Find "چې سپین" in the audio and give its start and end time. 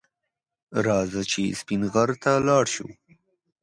1.31-1.81